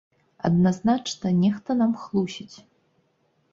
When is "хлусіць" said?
2.07-2.57